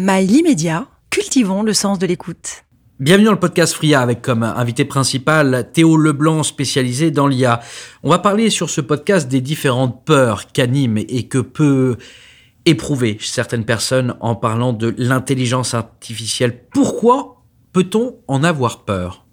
Mail 0.00 0.44
Media, 0.44 0.86
cultivons 1.10 1.64
le 1.64 1.72
sens 1.72 1.98
de 1.98 2.06
l'écoute. 2.06 2.62
Bienvenue 3.00 3.24
dans 3.24 3.32
le 3.32 3.40
podcast 3.40 3.74
Fria 3.74 4.00
avec 4.00 4.22
comme 4.22 4.44
invité 4.44 4.84
principal 4.84 5.70
Théo 5.72 5.96
Leblanc 5.96 6.44
spécialisé 6.44 7.10
dans 7.10 7.26
l'IA. 7.26 7.58
On 8.04 8.10
va 8.10 8.20
parler 8.20 8.48
sur 8.48 8.70
ce 8.70 8.80
podcast 8.80 9.26
des 9.26 9.40
différentes 9.40 10.04
peurs 10.04 10.52
qu'animent 10.52 10.98
et 10.98 11.26
que 11.26 11.38
peut 11.38 11.96
éprouver 12.64 13.18
certaines 13.20 13.64
personnes 13.64 14.14
en 14.20 14.36
parlant 14.36 14.72
de 14.72 14.94
l'intelligence 14.98 15.74
artificielle. 15.74 16.62
Pourquoi 16.70 17.42
peut-on 17.72 18.18
en 18.28 18.44
avoir 18.44 18.84
peur? 18.84 19.26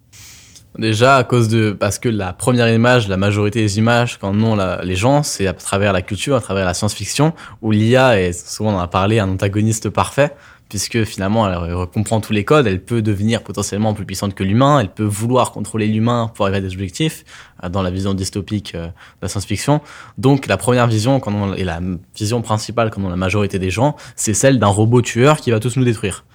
Déjà 0.80 1.16
à 1.16 1.24
cause 1.24 1.48
de 1.48 1.72
parce 1.72 2.00
que 2.00 2.10
la 2.10 2.34
première 2.34 2.74
image, 2.74 3.08
la 3.08 3.16
majorité 3.16 3.62
des 3.62 3.78
images 3.78 4.18
qu'en 4.18 4.38
ont 4.42 4.58
les 4.84 4.96
gens, 4.96 5.24
c'est 5.24 5.48
à 5.48 5.54
travers 5.54 5.94
la 5.94 6.02
culture, 6.02 6.36
à 6.36 6.42
travers 6.42 6.66
la 6.66 6.74
science-fiction, 6.74 7.34
où 7.62 7.72
l'IA 7.72 8.20
est 8.20 8.34
souvent 8.34 8.72
on 8.72 8.78
en 8.78 8.80
a 8.80 8.88
parlé 8.88 9.20
un 9.20 9.30
antagoniste 9.30 9.90
parfait, 9.90 10.34
puisque 10.70 11.04
finalement 11.04 11.48
elle 11.48 11.88
comprend 11.88 12.22
tous 12.22 12.34
les 12.34 12.44
codes, 12.44 12.68
elle 12.68 12.84
peut 12.84 13.02
devenir 13.02 13.44
potentiellement 13.44 13.94
plus 13.94 14.06
puissante 14.06 14.34
que 14.34 14.44
l'humain, 14.44 14.80
elle 14.80 14.90
peut 14.90 15.04
vouloir 15.04 15.52
contrôler 15.52 15.88
l'humain 15.88 16.32
pour 16.34 16.46
arriver 16.46 16.58
à 16.58 16.62
des 16.62 16.74
objectifs 16.74 17.24
euh, 17.64 17.70
dans 17.70 17.82
la 17.82 17.92
vision 17.92 18.14
dystopique 18.14 18.76
euh, 18.76 18.88
de 18.88 18.92
la 19.22 19.28
science-fiction. 19.28 19.82
Donc 20.18 20.48
la 20.48 20.58
première 20.58 20.88
vision 20.88 21.20
quand 21.20 21.34
on, 21.34 21.54
et 21.54 21.64
la 21.64 21.80
vision 22.16 22.42
principale 22.42 22.90
quand 22.90 23.02
on 23.04 23.10
la 23.10 23.16
majorité 23.16 23.60
des 23.60 23.70
gens, 23.70 23.96
c'est 24.16 24.34
celle 24.34 24.60
d'un 24.60 24.68
robot 24.68 25.02
tueur 25.02 25.38
qui 25.38 25.52
va 25.52 25.60
tous 25.60 25.78
nous 25.78 25.86
détruire. 25.86 26.26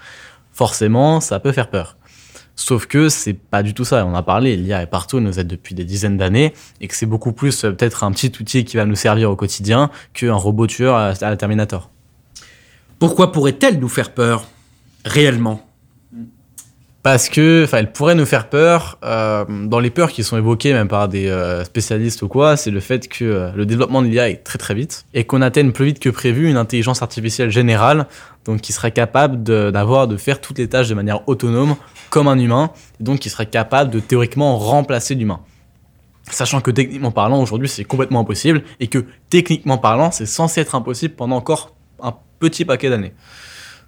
Forcément, 0.53 1.21
ça 1.21 1.41
peut 1.41 1.53
faire 1.53 1.71
peur. 1.71 1.97
Sauf 2.61 2.85
que 2.87 3.09
c'est 3.09 3.33
pas 3.33 3.63
du 3.63 3.73
tout 3.73 3.87
ça. 3.87 4.05
On 4.05 4.15
a 4.15 4.23
parlé, 4.23 4.55
l'IA 4.55 4.83
est 4.83 4.87
partout, 4.87 5.17
elle 5.17 5.25
nous 5.25 5.41
aide 5.41 5.47
depuis 5.47 5.75
des 5.75 5.85
dizaines 5.85 6.19
d'années, 6.19 6.53
et 6.83 6.89
que 6.89 6.95
c'est 6.95 7.07
beaucoup 7.07 7.33
plus 7.33 7.65
euh, 7.65 7.71
peut-être 7.73 8.05
un 8.05 8.13
petit 8.13 8.31
outil 8.39 8.67
qui 8.67 8.77
va 8.77 8.85
nous 8.85 8.97
servir 8.97 9.31
au 9.31 9.37
quotidien 9.37 9.91
qu'un 10.13 10.35
robot 10.35 10.67
tueur 10.67 10.95
à, 10.95 11.15
la 11.19 11.37
Terminator. 11.39 11.91
Pourquoi 13.01 13.33
pourrait-elle 13.33 13.79
nous 13.79 13.89
faire 13.89 14.13
peur 14.13 14.45
réellement? 15.07 15.67
Parce 17.03 17.31
que, 17.31 17.65
enfin, 17.65 17.79
elle 17.79 17.93
pourrait 17.93 18.15
nous 18.15 18.27
faire 18.27 18.51
peur. 18.51 18.99
Euh, 19.03 19.47
dans 19.49 19.81
les 19.81 19.89
peurs 19.89 20.11
qui 20.11 20.23
sont 20.23 20.37
évoquées 20.37 20.75
même 20.75 20.87
par 20.87 21.09
des 21.09 21.29
euh, 21.29 21.65
spécialistes 21.65 22.21
ou 22.21 22.29
quoi, 22.29 22.59
c'est 22.59 22.71
le 22.71 22.81
fait 22.81 23.09
que 23.09 23.53
le 23.57 23.65
développement 23.65 24.03
de 24.03 24.09
l'IA 24.09 24.29
est 24.29 24.45
très 24.45 24.59
très 24.59 24.75
vite 24.75 25.07
et 25.15 25.25
qu'on 25.25 25.41
atteigne 25.41 25.73
plus 25.73 25.87
vite 25.87 25.99
que 25.99 26.11
prévu 26.11 26.51
une 26.51 26.59
intelligence 26.59 27.01
artificielle 27.01 27.51
générale, 27.51 28.07
donc 28.45 28.61
qui 28.61 28.75
serait 28.75 28.93
capable 28.93 29.43
d'avoir 29.43 30.07
de, 30.07 30.19
faire 30.19 30.43
toutes 30.43 30.59
les 30.59 30.69
tâches 30.69 30.91
de 30.91 30.95
manière 30.95 31.27
autonome 31.27 31.77
comme 32.11 32.29
un 32.29 32.39
humain, 32.39 32.71
et 33.01 33.05
donc 33.05 33.21
qui 33.21 33.31
serait 33.31 33.47
capable 33.47 33.91
de 33.91 34.01
théoriquement 34.01 34.59
remplacer 34.59 35.15
l'humain. 35.15 35.41
Sachant 36.31 36.61
que 36.61 36.71
techniquement 36.71 37.13
parlant, 37.13 37.41
aujourd'hui, 37.41 37.69
c'est 37.69 37.85
complètement 37.85 38.21
impossible, 38.21 38.63
et 38.79 38.89
que 38.89 39.07
techniquement 39.31 39.79
parlant, 39.79 40.11
c'est 40.11 40.27
censé 40.27 40.61
être 40.61 40.75
impossible 40.75 41.15
pendant 41.15 41.37
encore 41.37 41.73
petit 42.41 42.65
paquet 42.65 42.91
d'années. 42.91 43.13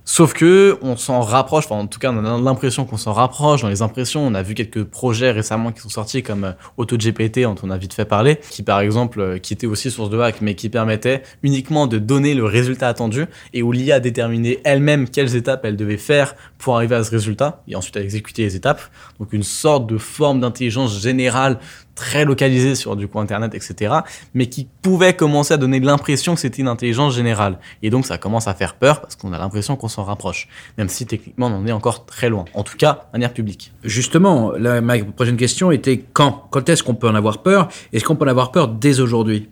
Sauf 0.04 0.32
que 0.32 0.78
on 0.82 0.96
s'en 0.96 1.20
rapproche, 1.20 1.66
enfin 1.66 1.76
en 1.76 1.86
tout 1.86 2.00
cas 2.00 2.10
on 2.12 2.24
a 2.24 2.40
l'impression 2.40 2.84
qu'on 2.84 2.96
s'en 2.96 3.12
rapproche 3.12 3.62
dans 3.62 3.68
les 3.68 3.82
impressions. 3.82 4.26
On 4.26 4.34
a 4.34 4.42
vu 4.42 4.54
quelques 4.54 4.82
projets 4.82 5.30
récemment 5.30 5.70
qui 5.70 5.80
sont 5.80 5.88
sortis 5.88 6.24
comme 6.24 6.42
euh, 6.42 6.52
AutoGPT 6.76 7.42
dont 7.42 7.54
on 7.62 7.70
a 7.70 7.78
vite 7.78 7.94
fait 7.94 8.04
parler, 8.04 8.40
qui 8.50 8.64
par 8.64 8.80
exemple 8.80 9.20
euh, 9.20 9.38
qui 9.38 9.52
était 9.52 9.68
aussi 9.68 9.92
source 9.92 10.10
de 10.10 10.18
hack 10.18 10.40
mais 10.40 10.56
qui 10.56 10.68
permettait 10.70 11.22
uniquement 11.44 11.86
de 11.86 11.98
donner 11.98 12.34
le 12.34 12.44
résultat 12.44 12.88
attendu 12.88 13.26
et 13.54 13.62
où 13.62 13.70
l'IA 13.70 14.00
déterminait 14.00 14.58
elle-même 14.64 15.08
quelles 15.08 15.36
étapes 15.36 15.64
elle 15.64 15.76
devait 15.76 15.96
faire 15.96 16.34
pour 16.58 16.74
arriver 16.74 16.96
à 16.96 17.04
ce 17.04 17.12
résultat 17.12 17.62
et 17.68 17.76
ensuite 17.76 17.96
à 17.96 18.00
exécuter 18.00 18.42
les 18.42 18.56
étapes. 18.56 18.82
Donc 19.20 19.32
une 19.32 19.44
sorte 19.44 19.86
de 19.86 19.98
forme 19.98 20.40
d'intelligence 20.40 21.00
générale 21.00 21.60
très 21.94 22.24
localisé 22.24 22.74
sur 22.74 22.96
du 22.96 23.08
coup 23.08 23.20
internet, 23.20 23.54
etc., 23.54 23.94
mais 24.34 24.46
qui 24.46 24.66
pouvait 24.82 25.14
commencer 25.14 25.54
à 25.54 25.56
donner 25.56 25.80
l'impression 25.80 26.34
que 26.34 26.40
c'était 26.40 26.62
une 26.62 26.68
intelligence 26.68 27.14
générale. 27.14 27.58
Et 27.82 27.90
donc 27.90 28.06
ça 28.06 28.18
commence 28.18 28.48
à 28.48 28.54
faire 28.54 28.74
peur 28.74 29.00
parce 29.00 29.16
qu'on 29.16 29.32
a 29.32 29.38
l'impression 29.38 29.76
qu'on 29.76 29.88
s'en 29.88 30.04
rapproche, 30.04 30.48
même 30.78 30.88
si 30.88 31.06
techniquement 31.06 31.48
on 31.48 31.56
en 31.56 31.66
est 31.66 31.72
encore 31.72 32.06
très 32.06 32.28
loin. 32.28 32.44
En 32.54 32.62
tout 32.62 32.76
cas, 32.76 33.06
un 33.12 33.18
manière 33.18 33.32
publique. 33.32 33.72
Justement, 33.84 34.52
ma 34.58 34.98
prochaine 35.04 35.36
question 35.36 35.70
était 35.70 36.02
quand? 36.12 36.46
Quand 36.50 36.68
est-ce 36.68 36.82
qu'on 36.82 36.94
peut 36.94 37.08
en 37.08 37.14
avoir 37.14 37.42
peur? 37.42 37.68
Est-ce 37.92 38.04
qu'on 38.04 38.16
peut 38.16 38.24
en 38.24 38.28
avoir 38.28 38.52
peur 38.52 38.68
dès 38.68 39.00
aujourd'hui? 39.00 39.48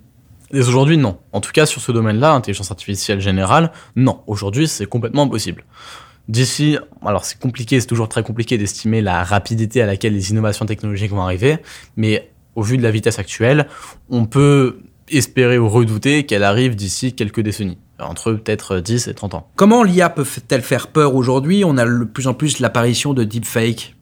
Dès 0.50 0.66
aujourd'hui, 0.66 0.96
non. 0.96 1.18
En 1.32 1.40
tout 1.40 1.52
cas, 1.52 1.64
sur 1.64 1.80
ce 1.80 1.92
domaine-là, 1.92 2.32
intelligence 2.32 2.70
artificielle 2.70 3.20
générale, 3.20 3.70
non. 3.94 4.22
Aujourd'hui, 4.26 4.66
c'est 4.66 4.86
complètement 4.86 5.22
impossible. 5.22 5.64
D'ici, 6.30 6.78
alors 7.04 7.24
c'est 7.24 7.40
compliqué, 7.40 7.80
c'est 7.80 7.88
toujours 7.88 8.08
très 8.08 8.22
compliqué 8.22 8.56
d'estimer 8.56 9.02
la 9.02 9.24
rapidité 9.24 9.82
à 9.82 9.86
laquelle 9.86 10.12
les 10.12 10.30
innovations 10.30 10.64
technologiques 10.64 11.10
vont 11.10 11.22
arriver, 11.22 11.56
mais 11.96 12.30
au 12.54 12.62
vu 12.62 12.76
de 12.76 12.84
la 12.84 12.92
vitesse 12.92 13.18
actuelle, 13.18 13.66
on 14.10 14.26
peut 14.26 14.78
espérer 15.08 15.58
ou 15.58 15.68
redouter 15.68 16.26
qu'elle 16.26 16.44
arrive 16.44 16.76
d'ici 16.76 17.14
quelques 17.14 17.40
décennies, 17.40 17.78
entre 17.98 18.34
peut-être 18.34 18.78
10 18.78 19.08
et 19.08 19.14
30 19.14 19.34
ans. 19.34 19.48
Comment 19.56 19.82
l'IA 19.82 20.08
peut-elle 20.08 20.62
faire 20.62 20.86
peur 20.86 21.16
aujourd'hui? 21.16 21.64
On 21.64 21.76
a 21.76 21.84
de 21.84 22.04
plus 22.04 22.28
en 22.28 22.34
plus 22.34 22.60
l'apparition 22.60 23.12
de 23.12 23.24
deepfake 23.24 23.96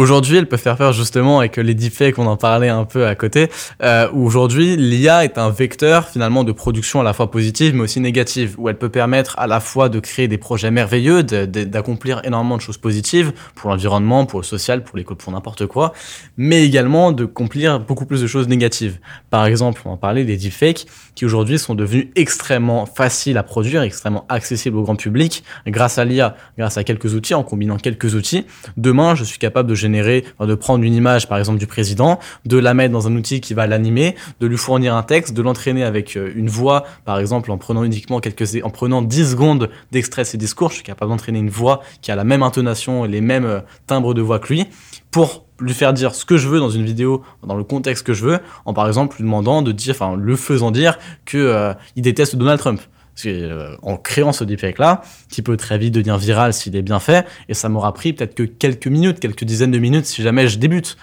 Aujourd'hui, 0.00 0.38
elle 0.38 0.48
peut 0.48 0.56
faire 0.56 0.78
peur 0.78 0.94
justement 0.94 1.40
avec 1.40 1.58
les 1.58 1.74
deepfakes, 1.74 2.18
on 2.18 2.24
en 2.24 2.38
parlait 2.38 2.70
un 2.70 2.86
peu 2.86 3.06
à 3.06 3.14
côté, 3.14 3.50
euh, 3.82 4.08
où 4.14 4.24
aujourd'hui 4.24 4.74
l'IA 4.74 5.24
est 5.24 5.36
un 5.36 5.50
vecteur 5.50 6.08
finalement 6.08 6.42
de 6.42 6.52
production 6.52 7.02
à 7.02 7.04
la 7.04 7.12
fois 7.12 7.30
positive 7.30 7.74
mais 7.74 7.82
aussi 7.82 8.00
négative, 8.00 8.54
où 8.56 8.70
elle 8.70 8.78
peut 8.78 8.88
permettre 8.88 9.38
à 9.38 9.46
la 9.46 9.60
fois 9.60 9.90
de 9.90 10.00
créer 10.00 10.26
des 10.26 10.38
projets 10.38 10.70
merveilleux, 10.70 11.22
d'accomplir 11.22 12.22
énormément 12.24 12.56
de 12.56 12.62
choses 12.62 12.78
positives 12.78 13.34
pour 13.54 13.68
l'environnement, 13.68 14.24
pour 14.24 14.40
le 14.40 14.44
social, 14.46 14.84
pour 14.84 14.96
l'école, 14.96 15.18
pour 15.18 15.34
n'importe 15.34 15.66
quoi, 15.66 15.92
mais 16.38 16.64
également 16.64 17.12
de 17.12 17.26
accomplir 17.26 17.78
beaucoup 17.78 18.06
plus 18.06 18.22
de 18.22 18.26
choses 18.26 18.48
négatives. 18.48 19.00
Par 19.28 19.44
exemple, 19.44 19.82
on 19.84 19.90
en 19.90 19.96
parlait 19.98 20.24
des 20.24 20.38
deepfakes 20.38 20.86
qui 21.14 21.26
aujourd'hui 21.26 21.58
sont 21.58 21.74
devenus 21.74 22.08
extrêmement 22.16 22.86
faciles 22.86 23.36
à 23.36 23.42
produire, 23.42 23.82
extrêmement 23.82 24.24
accessibles 24.30 24.78
au 24.78 24.82
grand 24.82 24.96
public 24.96 25.44
grâce 25.66 25.98
à 25.98 26.06
l'IA, 26.06 26.36
grâce 26.56 26.78
à 26.78 26.84
quelques 26.84 27.14
outils, 27.14 27.34
en 27.34 27.42
combinant 27.42 27.76
quelques 27.76 28.14
outils. 28.14 28.46
Demain, 28.78 29.14
je 29.14 29.24
suis 29.24 29.38
capable 29.38 29.68
de 29.68 29.74
générer, 29.74 29.89
de 29.92 30.54
prendre 30.54 30.84
une 30.84 30.94
image 30.94 31.28
par 31.28 31.38
exemple 31.38 31.58
du 31.58 31.66
président, 31.66 32.18
de 32.44 32.58
la 32.58 32.74
mettre 32.74 32.92
dans 32.92 33.06
un 33.06 33.16
outil 33.16 33.40
qui 33.40 33.54
va 33.54 33.66
l'animer, 33.66 34.16
de 34.40 34.46
lui 34.46 34.56
fournir 34.56 34.94
un 34.94 35.02
texte, 35.02 35.34
de 35.34 35.42
l'entraîner 35.42 35.84
avec 35.84 36.16
euh, 36.16 36.32
une 36.34 36.48
voix, 36.48 36.84
par 37.04 37.18
exemple 37.18 37.50
en 37.50 37.58
prenant 37.58 37.84
uniquement 37.84 38.20
quelques, 38.20 38.62
en 38.62 38.70
prenant 38.70 39.02
10 39.02 39.30
secondes 39.32 39.70
d'extrait 39.92 40.22
de 40.22 40.26
ses 40.26 40.38
discours, 40.38 40.70
je 40.70 40.76
suis 40.76 40.84
capable 40.84 41.10
d'entraîner 41.10 41.38
une 41.38 41.50
voix 41.50 41.80
qui 42.02 42.10
a 42.10 42.16
la 42.16 42.24
même 42.24 42.42
intonation 42.42 43.04
et 43.04 43.08
les 43.08 43.20
mêmes 43.20 43.44
euh, 43.44 43.60
timbres 43.86 44.14
de 44.14 44.22
voix 44.22 44.38
que 44.38 44.52
lui, 44.52 44.66
pour 45.10 45.46
lui 45.60 45.74
faire 45.74 45.92
dire 45.92 46.14
ce 46.14 46.24
que 46.24 46.36
je 46.36 46.48
veux 46.48 46.58
dans 46.58 46.70
une 46.70 46.84
vidéo, 46.84 47.22
dans 47.46 47.56
le 47.56 47.64
contexte 47.64 48.06
que 48.06 48.14
je 48.14 48.24
veux, 48.24 48.38
en 48.64 48.72
par 48.72 48.88
exemple 48.88 49.16
lui 49.16 49.24
demandant 49.24 49.62
de 49.62 49.72
dire, 49.72 49.94
enfin 49.94 50.16
le 50.16 50.36
faisant 50.36 50.70
dire 50.70 50.98
que 51.24 51.38
euh, 51.38 51.74
il 51.96 52.02
déteste 52.02 52.36
Donald 52.36 52.58
Trump. 52.58 52.80
Euh, 53.26 53.76
en 53.82 53.96
créant 53.96 54.32
ce 54.32 54.44
deepfake 54.44 54.78
là, 54.78 55.02
qui 55.28 55.42
peut 55.42 55.56
très 55.56 55.78
vite 55.78 55.94
devenir 55.94 56.18
viral 56.18 56.52
s'il 56.52 56.76
est 56.76 56.82
bien 56.82 57.00
fait, 57.00 57.26
et 57.48 57.54
ça 57.54 57.68
m'aura 57.68 57.92
pris 57.92 58.12
peut-être 58.12 58.34
que 58.34 58.42
quelques 58.42 58.86
minutes, 58.86 59.20
quelques 59.20 59.44
dizaines 59.44 59.70
de 59.70 59.78
minutes 59.78 60.06
si 60.06 60.22
jamais 60.22 60.48
je 60.48 60.58
débute. 60.58 60.96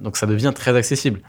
Donc 0.00 0.16
ça 0.16 0.26
devient 0.26 0.52
très 0.54 0.76
accessible. 0.76 1.20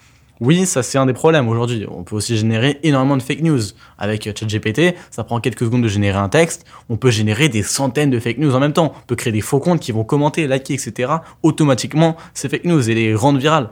Oui, 0.42 0.66
ça 0.66 0.84
c'est 0.84 0.98
un 0.98 1.06
des 1.06 1.14
problèmes 1.14 1.48
aujourd'hui. 1.48 1.86
On 1.90 2.04
peut 2.04 2.16
aussi 2.16 2.36
générer 2.36 2.80
énormément 2.84 3.16
de 3.16 3.22
fake 3.22 3.42
news. 3.42 3.62
Avec 3.98 4.24
ChatGPT, 4.38 4.96
ça 5.10 5.24
prend 5.24 5.40
quelques 5.40 5.64
secondes 5.64 5.84
de 5.84 5.88
générer 5.88 6.18
un 6.18 6.28
texte. 6.28 6.66
On 6.90 6.98
peut 6.98 7.12
générer 7.12 7.48
des 7.48 7.64
centaines 7.64 8.10
de 8.10 8.20
fake 8.20 8.40
news 8.40 8.54
en 8.54 8.60
même 8.60 8.74
temps. 8.74 8.94
On 8.96 9.08
peut 9.08 9.16
créer 9.16 9.32
des 9.32 9.42
faux 9.42 9.60
comptes 9.60 9.80
qui 9.80 9.94
vont 9.94 10.04
commenter, 10.04 10.48
liker, 10.48 10.74
etc. 10.74 11.14
Automatiquement, 11.42 12.18
ces 12.34 12.50
fake 12.50 12.66
news 12.66 12.90
et 12.90 12.96
les 12.96 13.16
rendre 13.16 13.40
virales 13.40 13.70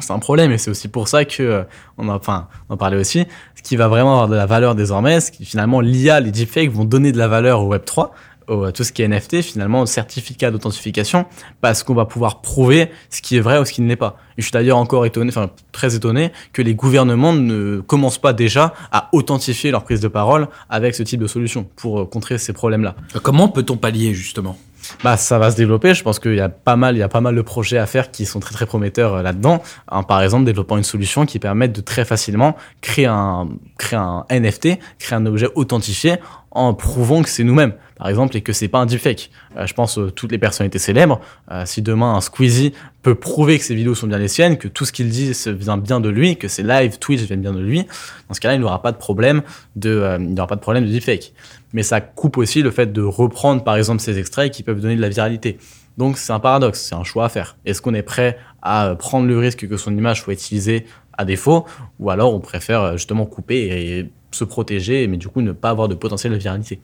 c'est 0.00 0.12
un 0.12 0.18
problème 0.18 0.52
et 0.52 0.58
c'est 0.58 0.70
aussi 0.70 0.88
pour 0.88 1.08
ça 1.08 1.24
que 1.24 1.42
euh, 1.42 1.62
on 1.96 2.08
a, 2.08 2.14
enfin, 2.14 2.48
en 2.68 2.76
parlait 2.76 2.96
aussi. 2.96 3.26
Ce 3.54 3.62
qui 3.62 3.76
va 3.76 3.88
vraiment 3.88 4.12
avoir 4.12 4.28
de 4.28 4.36
la 4.36 4.46
valeur 4.46 4.74
désormais, 4.74 5.20
c'est 5.20 5.36
que 5.36 5.44
finalement 5.44 5.80
l'IA, 5.80 6.20
les 6.20 6.30
deepfakes 6.30 6.70
vont 6.70 6.84
donner 6.84 7.12
de 7.12 7.18
la 7.18 7.28
valeur 7.28 7.62
au 7.62 7.68
Web 7.68 7.84
3, 7.84 8.12
au, 8.48 8.70
tout 8.72 8.84
ce 8.84 8.92
qui 8.92 9.02
est 9.02 9.08
NFT, 9.08 9.42
finalement, 9.42 9.86
certificat 9.86 10.50
d'authentification, 10.50 11.26
parce 11.60 11.82
qu'on 11.82 11.94
va 11.94 12.04
pouvoir 12.04 12.40
prouver 12.40 12.90
ce 13.10 13.22
qui 13.22 13.36
est 13.36 13.40
vrai 13.40 13.58
ou 13.58 13.64
ce 13.64 13.72
qui 13.72 13.82
ne 13.82 13.88
l'est 13.88 13.96
pas. 13.96 14.16
Et 14.36 14.42
je 14.42 14.46
suis 14.46 14.52
d'ailleurs 14.52 14.78
encore 14.78 15.06
étonné, 15.06 15.30
enfin 15.30 15.50
très 15.72 15.94
étonné, 15.94 16.32
que 16.52 16.62
les 16.62 16.74
gouvernements 16.74 17.32
ne 17.32 17.80
commencent 17.80 18.18
pas 18.18 18.32
déjà 18.32 18.74
à 18.92 19.08
authentifier 19.12 19.70
leur 19.70 19.84
prise 19.84 20.00
de 20.00 20.08
parole 20.08 20.48
avec 20.70 20.94
ce 20.94 21.02
type 21.02 21.20
de 21.20 21.26
solution 21.26 21.66
pour 21.76 22.00
euh, 22.00 22.04
contrer 22.04 22.38
ces 22.38 22.52
problèmes-là. 22.52 22.94
Comment 23.22 23.48
peut-on 23.48 23.76
pallier 23.76 24.14
justement? 24.14 24.56
Bah, 25.04 25.16
ça 25.16 25.38
va 25.38 25.50
se 25.50 25.56
développer. 25.56 25.94
Je 25.94 26.02
pense 26.02 26.18
qu'il 26.18 26.34
y 26.34 26.40
a 26.40 26.48
pas 26.48 26.76
mal, 26.76 26.96
il 26.96 26.98
y 26.98 27.02
a 27.02 27.08
pas 27.08 27.20
mal 27.20 27.34
de 27.34 27.42
projets 27.42 27.78
à 27.78 27.86
faire 27.86 28.10
qui 28.10 28.26
sont 28.26 28.40
très 28.40 28.54
très 28.54 28.66
prometteurs 28.66 29.14
euh, 29.14 29.22
là-dedans. 29.22 29.62
Hein, 29.88 30.02
par 30.02 30.22
exemple, 30.22 30.44
développant 30.44 30.76
une 30.76 30.84
solution 30.84 31.26
qui 31.26 31.38
permette 31.38 31.72
de 31.72 31.80
très 31.80 32.04
facilement 32.04 32.56
créer 32.80 33.06
un, 33.06 33.48
créer 33.76 33.98
un 33.98 34.24
NFT, 34.30 34.78
créer 34.98 35.16
un 35.16 35.26
objet 35.26 35.48
authentifié 35.54 36.16
en 36.50 36.74
prouvant 36.74 37.22
que 37.22 37.28
c'est 37.28 37.44
nous-mêmes, 37.44 37.74
par 37.98 38.08
exemple, 38.08 38.36
et 38.36 38.40
que 38.40 38.52
c'est 38.52 38.68
pas 38.68 38.78
un 38.78 38.86
deepfake. 38.86 39.30
Euh, 39.56 39.66
je 39.66 39.74
pense 39.74 39.98
à 39.98 40.10
toutes 40.14 40.32
les 40.32 40.38
personnalités 40.38 40.78
célèbres. 40.78 41.20
Euh, 41.50 41.64
si 41.66 41.82
demain 41.82 42.14
un 42.14 42.20
Squeezie 42.20 42.72
peut 43.02 43.14
prouver 43.14 43.58
que 43.58 43.64
ses 43.64 43.74
vidéos 43.74 43.94
sont 43.94 44.06
bien 44.06 44.18
les 44.18 44.28
siennes, 44.28 44.56
que 44.56 44.68
tout 44.68 44.84
ce 44.84 44.92
qu'il 44.92 45.08
dit 45.08 45.32
vient 45.46 45.76
bien 45.76 46.00
de 46.00 46.08
lui, 46.08 46.36
que 46.36 46.48
ses 46.48 46.62
live 46.62 46.98
Twitch 46.98 47.22
viennent 47.22 47.42
bien 47.42 47.52
de 47.52 47.60
lui, 47.60 47.86
dans 48.28 48.34
ce 48.34 48.40
cas-là, 48.40 48.54
il 48.54 48.60
n'aura 48.60 48.82
pas 48.82 48.92
de 48.92 48.98
problème 48.98 49.42
de, 49.76 50.16
il 50.20 50.34
n'aura 50.34 50.46
pas 50.46 50.56
de 50.56 50.60
problème 50.60 50.84
de 50.84 50.90
deepfake 50.90 51.32
mais 51.72 51.82
ça 51.82 52.00
coupe 52.00 52.36
aussi 52.38 52.62
le 52.62 52.70
fait 52.70 52.92
de 52.92 53.02
reprendre 53.02 53.62
par 53.62 53.76
exemple 53.76 54.00
ces 54.00 54.18
extraits 54.18 54.52
qui 54.52 54.62
peuvent 54.62 54.80
donner 54.80 54.96
de 54.96 55.00
la 55.00 55.08
viralité. 55.08 55.58
Donc 55.96 56.16
c'est 56.16 56.32
un 56.32 56.40
paradoxe, 56.40 56.80
c'est 56.80 56.94
un 56.94 57.04
choix 57.04 57.26
à 57.26 57.28
faire. 57.28 57.56
Est-ce 57.64 57.82
qu'on 57.82 57.94
est 57.94 58.02
prêt 58.02 58.38
à 58.62 58.94
prendre 58.96 59.26
le 59.26 59.38
risque 59.38 59.68
que 59.68 59.76
son 59.76 59.96
image 59.96 60.22
soit 60.22 60.32
utilisée 60.32 60.86
à 61.16 61.24
défaut, 61.24 61.66
ou 61.98 62.10
alors 62.10 62.32
on 62.32 62.38
préfère 62.38 62.96
justement 62.96 63.26
couper 63.26 63.66
et 63.66 64.10
se 64.30 64.44
protéger, 64.44 65.08
mais 65.08 65.16
du 65.16 65.28
coup 65.28 65.40
ne 65.40 65.50
pas 65.50 65.70
avoir 65.70 65.88
de 65.88 65.96
potentiel 65.96 66.32
de 66.32 66.38
viralité? 66.38 66.80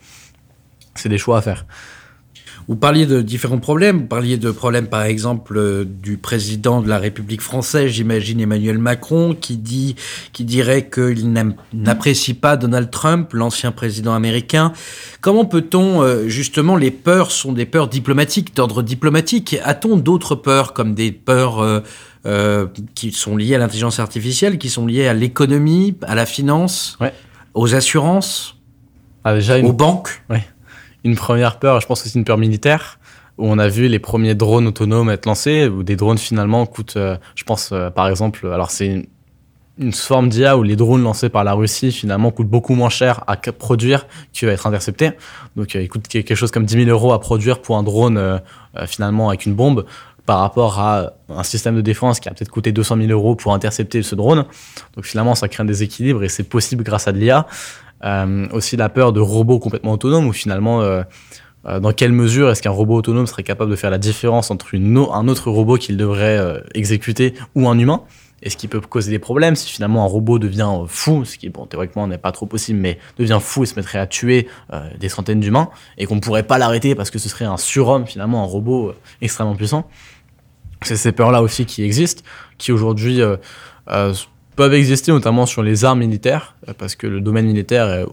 C'est 0.94 1.08
des 1.08 1.18
choix 1.18 1.38
à 1.38 1.42
faire. 1.42 1.64
Vous 2.66 2.76
parliez 2.76 3.04
de 3.04 3.20
différents 3.20 3.58
problèmes. 3.58 3.98
Vous 3.98 4.06
parliez 4.06 4.38
de 4.38 4.50
problèmes, 4.50 4.86
par 4.86 5.02
exemple, 5.02 5.58
euh, 5.58 5.84
du 5.84 6.16
président 6.16 6.80
de 6.80 6.88
la 6.88 6.98
République 6.98 7.42
française, 7.42 7.90
j'imagine 7.90 8.40
Emmanuel 8.40 8.78
Macron, 8.78 9.36
qui 9.38 9.58
dit, 9.58 9.96
qui 10.32 10.44
dirait 10.44 10.88
qu'il 10.88 11.30
n'apprécie 11.74 12.32
pas 12.32 12.56
Donald 12.56 12.90
Trump, 12.90 13.34
l'ancien 13.34 13.70
président 13.70 14.14
américain. 14.14 14.72
Comment 15.20 15.44
peut-on, 15.44 16.00
euh, 16.02 16.26
justement, 16.28 16.76
les 16.76 16.90
peurs 16.90 17.32
sont 17.32 17.52
des 17.52 17.66
peurs 17.66 17.88
diplomatiques, 17.88 18.56
d'ordre 18.56 18.80
diplomatique. 18.82 19.56
A-t-on 19.62 19.98
d'autres 19.98 20.34
peurs, 20.34 20.72
comme 20.72 20.94
des 20.94 21.12
peurs 21.12 21.60
euh, 22.26 22.66
qui 22.94 23.12
sont 23.12 23.36
liées 23.36 23.56
à 23.56 23.58
l'intelligence 23.58 23.98
artificielle, 23.98 24.56
qui 24.56 24.70
sont 24.70 24.86
liées 24.86 25.06
à 25.06 25.12
l'économie, 25.12 25.98
à 26.00 26.14
la 26.14 26.24
finance, 26.24 26.96
Ouais. 26.98 27.12
aux 27.52 27.74
assurances, 27.74 28.56
Ah, 29.22 29.34
déjà, 29.34 29.58
une, 29.58 29.66
aux 29.66 29.74
banques? 29.74 30.22
Une 31.04 31.16
première 31.16 31.58
peur, 31.58 31.80
je 31.80 31.86
pense 31.86 32.02
que 32.02 32.08
c'est 32.08 32.18
une 32.18 32.24
peur 32.24 32.38
militaire, 32.38 32.98
où 33.38 33.46
on 33.46 33.58
a 33.58 33.68
vu 33.68 33.88
les 33.88 33.98
premiers 33.98 34.34
drones 34.34 34.66
autonomes 34.66 35.10
être 35.10 35.26
lancés, 35.26 35.68
où 35.68 35.82
des 35.82 35.96
drones 35.96 36.18
finalement 36.18 36.66
coûtent, 36.66 36.96
euh, 36.96 37.16
je 37.34 37.44
pense 37.44 37.70
euh, 37.72 37.90
par 37.90 38.08
exemple, 38.08 38.46
alors 38.46 38.70
c'est 38.70 39.04
une, 39.78 39.92
forme 39.92 40.28
d'IA 40.28 40.56
où 40.56 40.62
les 40.62 40.76
drones 40.76 41.02
lancés 41.02 41.28
par 41.28 41.42
la 41.42 41.52
Russie 41.52 41.90
finalement 41.90 42.30
coûtent 42.30 42.48
beaucoup 42.48 42.74
moins 42.74 42.90
cher 42.90 43.24
à 43.26 43.36
produire 43.36 44.06
qu'à 44.32 44.46
être 44.46 44.68
interceptés. 44.68 45.10
Donc 45.56 45.74
euh, 45.74 45.82
ils 45.82 45.88
coûtent 45.88 46.06
quelque 46.06 46.36
chose 46.36 46.52
comme 46.52 46.64
10 46.64 46.84
000 46.84 46.90
euros 46.90 47.12
à 47.12 47.20
produire 47.20 47.60
pour 47.60 47.76
un 47.76 47.82
drone 47.82 48.16
euh, 48.16 48.38
finalement 48.86 49.30
avec 49.30 49.46
une 49.46 49.54
bombe 49.54 49.84
par 50.26 50.38
rapport 50.38 50.78
à 50.78 51.12
un 51.28 51.42
système 51.42 51.76
de 51.76 51.80
défense 51.80 52.20
qui 52.20 52.28
a 52.28 52.32
peut-être 52.32 52.50
coûté 52.50 52.72
200 52.72 52.96
000 52.96 53.08
euros 53.08 53.34
pour 53.34 53.52
intercepter 53.52 54.02
ce 54.02 54.14
drone. 54.14 54.46
Donc 54.94 55.04
finalement 55.04 55.34
ça 55.34 55.48
crée 55.48 55.62
un 55.62 55.66
déséquilibre 55.66 56.22
et 56.22 56.28
c'est 56.28 56.44
possible 56.44 56.84
grâce 56.84 57.08
à 57.08 57.12
de 57.12 57.18
l'IA. 57.18 57.46
Euh, 58.04 58.46
aussi 58.52 58.76
la 58.76 58.88
peur 58.88 59.12
de 59.12 59.20
robots 59.20 59.58
complètement 59.58 59.92
autonomes 59.92 60.26
où 60.26 60.32
finalement 60.32 60.82
euh, 60.82 61.02
euh, 61.66 61.80
dans 61.80 61.92
quelle 61.92 62.12
mesure 62.12 62.50
est-ce 62.50 62.60
qu'un 62.60 62.70
robot 62.70 62.96
autonome 62.96 63.26
serait 63.26 63.42
capable 63.42 63.70
de 63.70 63.76
faire 63.76 63.90
la 63.90 63.98
différence 63.98 64.50
entre 64.50 64.76
un 64.76 65.28
autre 65.28 65.50
robot 65.50 65.78
qu'il 65.78 65.96
devrait 65.96 66.62
exécuter 66.74 67.34
ou 67.54 67.68
un 67.68 67.78
humain? 67.78 68.02
Et 68.42 68.50
ce 68.50 68.58
qui 68.58 68.68
peut 68.68 68.80
causer 68.80 69.10
des 69.10 69.18
problèmes 69.18 69.56
si 69.56 69.70
finalement 69.72 70.04
un 70.04 70.06
robot 70.06 70.38
devient 70.38 70.70
fou, 70.86 71.24
ce 71.24 71.38
qui 71.38 71.48
bon 71.48 71.64
théoriquement 71.64 72.06
n'est 72.06 72.18
pas 72.18 72.30
trop 72.30 72.44
possible, 72.44 72.78
mais 72.78 72.98
devient 73.16 73.38
fou 73.40 73.62
et 73.62 73.66
se 73.66 73.74
mettrait 73.74 73.98
à 73.98 74.06
tuer 74.06 74.48
des 75.00 75.08
centaines 75.08 75.40
d'humains 75.40 75.70
et 75.96 76.04
qu'on 76.04 76.16
ne 76.16 76.20
pourrait 76.20 76.42
pas 76.42 76.58
l'arrêter 76.58 76.94
parce 76.94 77.10
que 77.10 77.18
ce 77.18 77.30
serait 77.30 77.46
un 77.46 77.56
surhomme 77.56 78.06
finalement, 78.06 78.42
un 78.42 78.46
robot 78.46 78.92
extrêmement 79.22 79.56
puissant. 79.56 79.88
C'est 80.82 80.96
ces 80.96 81.12
peurs-là 81.12 81.40
aussi 81.40 81.64
qui 81.64 81.82
existent, 81.82 82.22
qui 82.58 82.70
aujourd'hui 82.70 83.22
peuvent 84.56 84.74
exister 84.74 85.12
notamment 85.12 85.46
sur 85.46 85.62
les 85.62 85.84
armes 85.84 86.00
militaires, 86.00 86.54
euh, 86.68 86.72
parce 86.76 86.94
que 86.94 87.06
le 87.06 87.20
domaine 87.20 87.46
militaire 87.46 87.90
est 87.92 88.06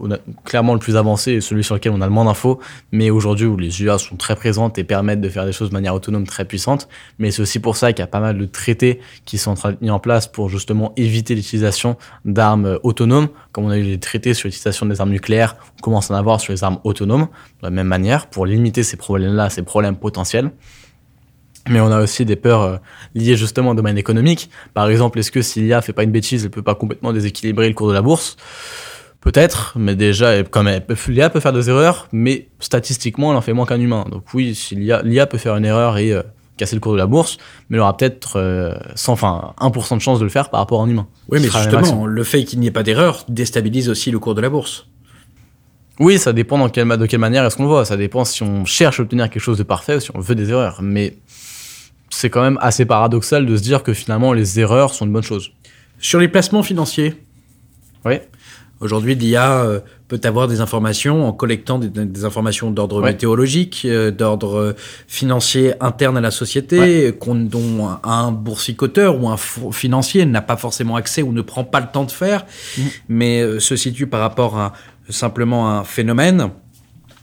clairement 0.44 0.74
le 0.74 0.80
plus 0.80 0.96
avancé 0.96 1.32
et 1.32 1.40
celui 1.40 1.64
sur 1.64 1.74
lequel 1.74 1.92
on 1.92 2.00
a 2.00 2.06
le 2.06 2.12
moins 2.12 2.24
d'infos, 2.24 2.58
mais 2.90 3.10
aujourd'hui 3.10 3.46
où 3.46 3.56
les 3.56 3.82
UA 3.82 3.98
sont 3.98 4.16
très 4.16 4.36
présentes 4.36 4.78
et 4.78 4.84
permettent 4.84 5.20
de 5.20 5.28
faire 5.28 5.44
des 5.46 5.52
choses 5.52 5.70
de 5.70 5.74
manière 5.74 5.94
autonome 5.94 6.26
très 6.26 6.44
puissante. 6.44 6.88
Mais 7.18 7.30
c'est 7.30 7.42
aussi 7.42 7.60
pour 7.60 7.76
ça 7.76 7.92
qu'il 7.92 8.02
y 8.02 8.04
a 8.04 8.08
pas 8.08 8.20
mal 8.20 8.38
de 8.38 8.44
traités 8.44 9.00
qui 9.24 9.38
sont 9.38 9.54
mis 9.80 9.90
en 9.90 9.98
place 9.98 10.26
pour 10.26 10.48
justement 10.48 10.92
éviter 10.96 11.34
l'utilisation 11.34 11.96
d'armes 12.24 12.66
euh, 12.66 12.78
autonomes, 12.82 13.28
comme 13.52 13.66
on 13.66 13.70
a 13.70 13.78
eu 13.78 13.82
les 13.82 14.00
traités 14.00 14.34
sur 14.34 14.48
l'utilisation 14.48 14.86
des 14.86 15.00
armes 15.00 15.10
nucléaires, 15.10 15.56
on 15.78 15.82
commence 15.82 16.10
à 16.10 16.14
en 16.14 16.16
avoir 16.16 16.40
sur 16.40 16.52
les 16.52 16.64
armes 16.64 16.78
autonomes, 16.84 17.28
de 17.60 17.66
la 17.66 17.70
même 17.70 17.86
manière, 17.86 18.26
pour 18.26 18.46
limiter 18.46 18.82
ces 18.82 18.96
problèmes-là, 18.96 19.50
ces 19.50 19.62
problèmes 19.62 19.96
potentiels. 19.96 20.50
Mais 21.68 21.80
on 21.80 21.90
a 21.92 22.00
aussi 22.02 22.24
des 22.24 22.36
peurs 22.36 22.62
euh, 22.62 22.76
liées 23.14 23.36
justement 23.36 23.70
au 23.70 23.74
domaine 23.74 23.96
économique. 23.98 24.50
Par 24.74 24.88
exemple, 24.90 25.18
est-ce 25.18 25.30
que 25.30 25.42
si 25.42 25.60
l'IA 25.60 25.80
fait 25.80 25.92
pas 25.92 26.02
une 26.02 26.10
bêtise, 26.10 26.44
elle 26.44 26.50
peut 26.50 26.62
pas 26.62 26.74
complètement 26.74 27.12
déséquilibrer 27.12 27.68
le 27.68 27.74
cours 27.74 27.88
de 27.88 27.92
la 27.94 28.02
bourse? 28.02 28.36
Peut-être, 29.20 29.74
mais 29.78 29.94
déjà, 29.94 30.42
peut- 30.42 30.60
l'IA 31.08 31.30
peut 31.30 31.38
faire 31.38 31.52
des 31.52 31.68
erreurs, 31.70 32.08
mais 32.10 32.48
statistiquement, 32.58 33.30
elle 33.30 33.36
en 33.36 33.40
fait 33.40 33.52
moins 33.52 33.66
qu'un 33.66 33.78
humain. 33.80 34.04
Donc 34.10 34.24
oui, 34.34 34.54
si 34.56 34.74
l'IA, 34.74 35.26
peut 35.26 35.38
faire 35.38 35.54
une 35.56 35.64
erreur 35.64 35.98
et 35.98 36.12
euh, 36.12 36.22
casser 36.56 36.74
le 36.74 36.80
cours 36.80 36.92
de 36.94 36.98
la 36.98 37.06
bourse, 37.06 37.38
mais 37.70 37.76
elle 37.76 37.82
aura 37.82 37.96
peut-être 37.96 38.32
euh, 38.36 38.74
100, 38.96 39.12
enfin, 39.12 39.54
1% 39.60 39.94
de 39.96 40.00
chance 40.02 40.18
de 40.18 40.24
le 40.24 40.30
faire 40.30 40.50
par 40.50 40.58
rapport 40.58 40.80
à 40.80 40.84
un 40.84 40.88
humain. 40.88 41.06
Oui, 41.28 41.38
mais 41.40 41.48
justement, 41.48 42.06
le 42.06 42.24
fait 42.24 42.42
qu'il 42.44 42.58
n'y 42.58 42.66
ait 42.66 42.72
pas 42.72 42.82
d'erreur 42.82 43.24
déstabilise 43.28 43.88
aussi 43.88 44.10
le 44.10 44.18
cours 44.18 44.34
de 44.34 44.40
la 44.40 44.50
bourse. 44.50 44.88
Oui, 46.00 46.18
ça 46.18 46.32
dépend 46.32 46.58
dans 46.58 46.68
quelle, 46.68 46.88
de 46.88 47.06
quelle 47.06 47.20
manière 47.20 47.44
est-ce 47.44 47.56
qu'on 47.56 47.62
le 47.64 47.68
voit. 47.68 47.84
Ça 47.84 47.96
dépend 47.96 48.24
si 48.24 48.42
on 48.42 48.64
cherche 48.64 48.98
à 48.98 49.04
obtenir 49.04 49.30
quelque 49.30 49.42
chose 49.42 49.58
de 49.58 49.62
parfait 49.62 49.96
ou 49.96 50.00
si 50.00 50.10
on 50.14 50.18
veut 50.20 50.34
des 50.34 50.50
erreurs. 50.50 50.80
Mais 50.82 51.14
c'est 52.14 52.28
quand 52.30 52.42
même 52.42 52.58
assez 52.60 52.84
paradoxal 52.84 53.46
de 53.46 53.56
se 53.56 53.62
dire 53.62 53.82
que 53.82 53.94
finalement 53.94 54.32
les 54.34 54.60
erreurs 54.60 54.92
sont 54.94 55.06
une 55.06 55.12
bonne 55.12 55.22
chose. 55.22 55.50
Sur 55.98 56.20
les 56.20 56.28
placements 56.28 56.62
financiers, 56.62 57.14
Oui. 58.04 58.16
aujourd'hui, 58.80 59.14
l'IA 59.14 59.62
euh, 59.62 59.80
peut 60.08 60.20
avoir 60.24 60.46
des 60.46 60.60
informations 60.60 61.26
en 61.26 61.32
collectant 61.32 61.78
des, 61.78 61.88
des 61.88 62.24
informations 62.26 62.70
d'ordre 62.70 63.00
Ouais. 63.00 63.12
météorologique, 63.12 63.82
euh, 63.86 64.10
d'ordre 64.10 64.58
euh, 64.58 64.72
financier 65.08 65.72
interne 65.80 66.18
à 66.18 66.20
la 66.20 66.30
société, 66.30 67.14
qu'on- 67.18 67.34
dont 67.34 67.88
un, 68.04 68.30
boursicoteur 68.30 69.18
ou 69.18 69.28
un 69.28 69.36
financier 69.72 70.26
n'a 70.26 70.42
pas 70.42 70.56
forcément 70.58 70.96
accès 70.96 71.22
ou 71.22 71.32
ne 71.32 71.40
prend 71.42 71.64
pas 71.64 71.80
le 71.80 71.86
temps 71.90 72.04
de 72.04 72.10
faire, 72.10 72.44
Mhm. 72.76 72.84
mais 73.08 73.60
se 73.60 73.74
situe 73.76 74.06
par 74.06 74.20
rapport 74.20 74.58
à 74.58 74.72
simplement 75.08 75.70
un 75.78 75.84
phénomène. 75.84 76.50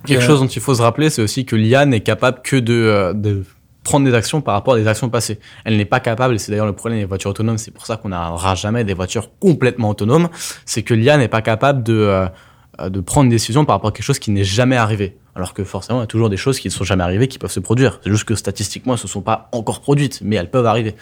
Quelque 0.06 0.24
Euh, 0.24 0.26
chose 0.26 0.40
dont 0.40 0.48
il 0.48 0.62
faut 0.62 0.74
se 0.74 0.82
rappeler, 0.82 1.10
c'est 1.12 1.22
aussi 1.22 1.46
que 1.46 1.56
l'IA 1.56 1.86
n'est 1.86 2.00
capable 2.02 2.42
que 2.42 2.56
de, 2.56 3.12
de 3.14 3.44
prendre 3.90 4.06
des 4.06 4.14
actions 4.14 4.40
par 4.40 4.54
rapport 4.54 4.76
à 4.76 4.78
des 4.78 4.88
actions 4.88 5.10
passées. 5.10 5.40
Elle 5.66 5.76
n'est 5.78 5.86
pas 5.86 6.00
capable, 6.00 6.36
et 6.36 6.38
c'est 6.38 6.52
d'ailleurs 6.52 6.68
le 6.68 6.74
problème 6.74 7.00
des 7.00 7.06
voitures 7.06 7.32
autonomes, 7.32 7.58
c'est 7.58 7.72
pour 7.72 7.88
ça 7.88 7.98
qu'on 7.98 8.10
n'aura 8.10 8.54
jamais 8.54 8.84
des 8.84 8.94
voitures 8.94 9.32
complètement 9.40 9.90
autonomes, 9.90 10.30
c'est 10.66 10.84
que 10.84 10.94
l'IA 10.94 11.18
n'est 11.18 11.28
pas 11.28 11.42
capable 11.42 11.82
de, 11.82 11.96
euh, 11.96 12.90
de 12.90 13.00
prendre 13.00 13.26
une 13.26 13.32
décision 13.32 13.66
par 13.66 13.78
rapport 13.78 13.90
à 13.90 13.92
quelque 13.92 14.06
chose 14.06 14.20
qui 14.20 14.30
n'est 14.30 14.44
jamais 14.44 14.76
arrivé. 14.78 15.18
Alors 15.36 15.56
que 15.56 15.64
forcément, 15.64 16.00
il 16.00 16.02
y 16.02 16.04
a 16.04 16.08
toujours 16.08 16.30
des 16.30 16.38
choses 16.38 16.60
qui 16.60 16.68
ne 16.68 16.74
sont 16.74 16.84
jamais 16.84 17.04
arrivées 17.04 17.28
qui 17.28 17.40
peuvent 17.40 17.52
se 17.52 17.60
produire. 17.60 18.00
C'est 18.04 18.12
juste 18.12 18.26
que 18.26 18.36
statistiquement, 18.36 18.94
elles 18.94 18.98
ne 18.98 19.02
se 19.02 19.08
sont 19.08 19.22
pas 19.22 19.50
encore 19.54 19.82
produites, 19.82 20.20
mais 20.22 20.36
elles 20.36 20.52
peuvent 20.52 20.66
arriver. 20.68 20.96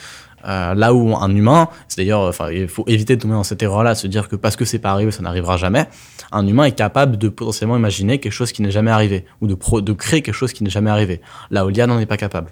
Euh, 0.45 0.75
là 0.75 0.94
où 0.94 1.16
un 1.16 1.36
humain, 1.36 1.68
c'est 1.89 1.98
d'ailleurs, 1.98 2.22
enfin, 2.22 2.51
il 2.51 2.68
faut 2.68 2.86
éviter 2.88 3.16
de 3.16 3.22
tomber 3.22 3.34
dans 3.34 3.44
cette 3.44 3.62
erreur-là, 3.62 3.95
se 3.95 4.07
dire 4.07 4.30
que 4.30 4.38
parce 4.38 4.56
que 4.56 4.63
c'est 4.63 4.80
pas 4.80 4.92
arrivé, 4.92 5.12
ça 5.12 5.24
n'arrivera 5.24 5.57
jamais. 5.57 5.88
Un 6.31 6.48
humain 6.48 6.63
est 6.66 6.75
capable 6.75 7.18
de 7.18 7.28
potentiellement 7.28 7.75
imaginer 7.75 8.19
quelque 8.19 8.31
chose 8.31 8.51
qui 8.54 8.62
n'est 8.62 8.72
jamais 8.72 8.92
arrivé, 8.92 9.25
ou 9.42 9.48
de, 9.48 9.57
de 9.81 9.94
créer 9.94 10.22
quelque 10.22 10.36
chose 10.36 10.54
qui 10.54 10.63
n'est 10.63 10.69
jamais 10.69 10.92
arrivé. 10.92 11.22
Là 11.51 11.66
où 11.66 11.69
l'IA 11.69 11.88
n'en 11.88 12.00
est 12.00 12.06
pas 12.06 12.18
capable. 12.18 12.51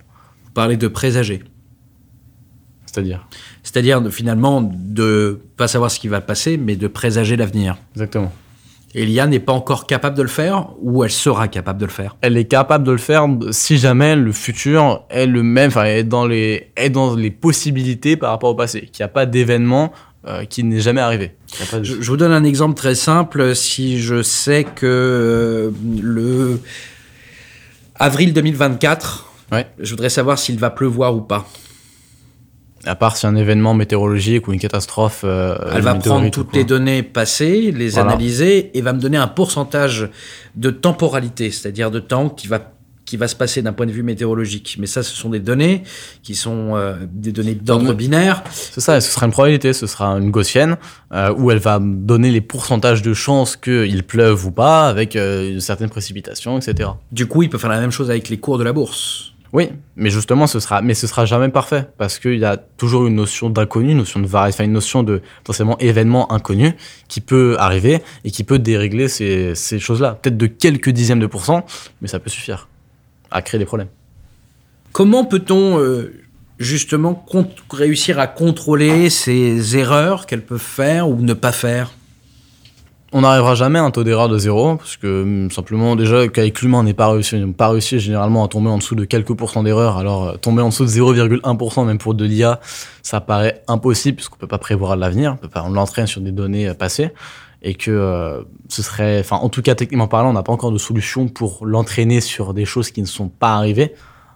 Vous 0.55 0.61
parlez 0.61 0.77
de 0.77 0.87
présager. 0.87 1.43
C'est-à-dire 2.85 3.27
C'est-à-dire 3.61 3.99
de, 4.01 4.09
finalement 4.09 4.61
de 4.63 5.41
pas 5.57 5.67
savoir 5.67 5.91
ce 5.91 5.99
qui 5.99 6.07
va 6.07 6.21
passer, 6.21 6.55
mais 6.55 6.77
de 6.77 6.87
présager 6.87 7.35
l'avenir. 7.35 7.75
Exactement. 7.93 8.31
Et 8.93 9.05
l'IA 9.05 9.27
n'est 9.27 9.41
pas 9.41 9.51
encore 9.51 9.85
capable 9.85 10.15
de 10.15 10.21
le 10.21 10.29
faire 10.29 10.69
ou 10.81 11.03
elle 11.03 11.11
sera 11.11 11.49
capable 11.49 11.81
de 11.81 11.85
le 11.85 11.91
faire? 11.91 12.15
Elle 12.21 12.37
est 12.37 12.45
capable 12.45 12.85
de 12.85 12.93
le 12.93 12.97
faire 12.97 13.27
si 13.51 13.77
jamais 13.77 14.15
le 14.15 14.31
futur 14.31 15.03
est 15.09 15.25
le 15.25 15.43
même, 15.43 15.67
enfin, 15.67 15.83
est 15.83 16.05
dans 16.05 16.25
les, 16.25 16.71
est 16.77 16.89
dans 16.89 17.15
les 17.15 17.31
possibilités 17.31 18.15
par 18.15 18.29
rapport 18.31 18.51
au 18.51 18.55
passé. 18.55 18.83
Qu'il 18.93 19.03
n'y 19.03 19.07
a 19.07 19.09
pas 19.09 19.25
d'événement 19.25 19.91
euh, 20.25 20.45
qui 20.45 20.63
n'est 20.63 20.79
jamais 20.79 21.01
arrivé. 21.01 21.31
De- 21.73 21.83
je 21.83 21.95
vous 22.09 22.15
donne 22.15 22.31
un 22.31 22.45
exemple 22.45 22.75
très 22.75 22.95
simple. 22.95 23.53
Si 23.57 23.99
je 23.99 24.23
sais 24.23 24.63
que 24.63 24.85
euh, 24.85 25.71
le 26.01 26.61
avril 27.95 28.31
2024, 28.31 29.33
Ouais. 29.55 29.67
je 29.79 29.89
voudrais 29.91 30.09
savoir 30.09 30.37
s'il 30.37 30.59
va 30.59 30.69
pleuvoir 30.69 31.15
ou 31.15 31.21
pas. 31.21 31.47
À 32.87 32.95
part 32.95 33.17
si 33.17 33.25
un 33.25 33.35
événement 33.35 33.73
météorologique 33.73 34.47
ou 34.47 34.53
une 34.53 34.59
catastrophe. 34.59 35.21
euh, 35.23 35.57
Elle 35.73 35.81
va 35.81 35.95
prendre 35.95 36.27
ou 36.27 36.29
toutes 36.29 36.53
les 36.55 36.65
données 36.65 37.01
passées, 37.01 37.71
les 37.71 37.89
Voilà. 37.89 38.11
analyser 38.11 38.77
et 38.77 38.81
va 38.81 38.93
me 38.93 38.99
donner 38.99 39.17
un 39.17 39.27
pourcentage 39.27 40.09
de 40.55 40.69
temporalité, 40.69 41.49
c'est-à-dire 41.49 41.89
de 41.89 41.99
temps 41.99 42.29
qui 42.29 42.47
va 42.47 42.71
qui 43.05 43.17
va 43.17 43.27
se 43.27 43.35
passer 43.35 43.61
d'un 43.61 43.71
point 43.71 43.85
de 43.85 43.91
vue 43.91 44.01
météorologique. 44.01 44.77
Mais 44.79 44.87
ça, 44.87 45.03
ce 45.03 45.15
sont 45.15 45.29
des 45.29 45.39
données 45.39 45.83
qui 46.23 46.33
sont 46.33 46.75
euh, 46.75 46.95
des 47.07 47.31
données 47.31 47.53
d'ordre 47.53 47.93
binaire. 47.93 48.43
C'est 48.51 48.81
ça, 48.81 48.99
ce 48.99 49.11
sera 49.11 49.27
une 49.27 49.31
probabilité, 49.31 49.73
ce 49.73 49.85
sera 49.85 50.07
une 50.17 50.31
gaussienne, 50.31 50.77
euh, 51.13 51.31
où 51.37 51.51
elle 51.51 51.59
va 51.59 51.77
me 51.79 51.95
donner 52.03 52.31
les 52.31 52.41
pourcentages 52.41 53.03
de 53.03 53.13
chances 53.13 53.57
qu'il 53.57 54.01
pleuve 54.05 54.47
ou 54.47 54.51
pas, 54.51 54.89
avec 54.89 55.15
euh, 55.15 55.51
une 55.53 55.61
certaine 55.61 55.89
précipitation, 55.91 56.57
etc. 56.57 56.89
Du 57.11 57.27
coup, 57.27 57.43
il 57.43 57.49
peut 57.51 57.59
faire 57.59 57.69
la 57.69 57.79
même 57.79 57.91
chose 57.91 58.09
avec 58.09 58.27
les 58.29 58.37
cours 58.39 58.57
de 58.57 58.63
la 58.63 58.73
bourse. 58.73 59.33
Oui, 59.55 59.69
mais 59.95 60.09
justement, 60.09 60.47
ce 60.47 60.59
sera, 60.59 60.81
mais 60.81 60.93
ce 60.93 61.07
sera 61.07 61.25
jamais 61.25 61.47
parfait 61.47 61.87
parce 61.97 62.19
qu'il 62.19 62.39
y 62.39 62.43
a 62.43 62.57
toujours 62.57 63.07
une 63.07 63.15
notion 63.15 63.49
d'inconnu, 63.49 63.91
une 63.91 63.99
notion 63.99 64.19
de 64.19 64.25
enfin, 64.25 64.65
une 64.65 64.73
notion 64.73 65.01
de 65.01 65.21
événement 65.79 66.29
inconnu 66.33 66.73
qui 67.07 67.21
peut 67.21 67.55
arriver 67.57 68.01
et 68.25 68.31
qui 68.31 68.43
peut 68.43 68.59
dérégler 68.59 69.07
ces, 69.07 69.79
choses-là. 69.79 70.19
Peut-être 70.21 70.35
de 70.35 70.47
quelques 70.47 70.89
dixièmes 70.89 71.21
de 71.21 71.25
pourcents, 71.25 71.65
mais 72.01 72.09
ça 72.09 72.19
peut 72.19 72.29
suffire 72.29 72.67
à 73.31 73.41
créer 73.41 73.57
des 73.57 73.63
problèmes. 73.63 73.87
Comment 74.91 75.23
peut-on 75.23 75.79
euh, 75.79 76.11
justement 76.59 77.25
réussir 77.71 78.19
à 78.19 78.27
contrôler 78.27 79.09
ces 79.09 79.77
erreurs 79.77 80.25
qu'elles 80.25 80.43
peuvent 80.43 80.59
faire 80.59 81.07
ou 81.07 81.15
ne 81.21 81.33
pas 81.33 81.53
faire? 81.53 81.93
On 83.17 83.21
n'arrivera 83.21 83.55
jamais 83.55 83.79
à 83.79 83.83
un 83.83 83.91
taux 83.91 84.03
d'erreur 84.03 84.27
de 84.27 84.37
zéro, 84.37 84.75
parce 84.75 84.97
que 84.97 85.23
hum, 85.23 85.49
simplement 85.49 85.95
déjà 85.95 86.27
qu'avec 86.27 86.61
l'humain 86.61 86.79
on 86.79 86.83
n'est 86.83 86.93
pas 86.93 87.07
réussi, 87.07 87.41
on 87.41 87.53
pas 87.53 87.69
réussi 87.69 87.97
généralement 87.97 88.43
à 88.43 88.49
tomber 88.49 88.67
en 88.67 88.77
dessous 88.77 88.93
de 88.93 89.05
quelques 89.05 89.33
pourcents 89.33 89.63
d'erreur. 89.63 89.97
Alors 89.97 90.27
euh, 90.27 90.35
tomber 90.35 90.61
en 90.61 90.67
dessous 90.67 90.83
de 90.83 90.89
0,1% 90.89 91.85
même 91.85 91.97
pour 91.97 92.13
de 92.13 92.25
l'IA, 92.25 92.59
ça 93.03 93.21
paraît 93.21 93.63
impossible 93.69 94.17
puisqu'on 94.17 94.35
peut 94.35 94.47
pas 94.47 94.57
prévoir 94.57 94.97
l'avenir, 94.97 95.37
on 95.41 95.61
on 95.61 95.69
l'entraîne 95.69 96.07
sur 96.07 96.19
des 96.19 96.33
données 96.33 96.67
euh, 96.67 96.73
passées. 96.73 97.11
et 97.61 97.75
que 97.75 97.89
euh, 97.89 98.43
ce 98.67 98.83
serait, 98.83 99.21
enfin, 99.21 99.37
en 99.37 99.47
tout 99.47 99.61
cas, 99.61 99.75
techniquement 99.75 100.09
parlant, 100.09 100.31
on 100.31 100.33
n'a 100.33 100.43
pas 100.43 100.51
encore 100.51 100.73
de 100.73 100.77
solution 100.77 101.29
pour 101.29 101.65
l'entraîner 101.65 102.19
sur 102.19 102.53
des 102.53 102.65
choses 102.65 102.91
qui 102.91 103.01
ne 103.01 103.07
sont 103.07 103.29
pas 103.29 103.53
arrivées, 103.53 103.93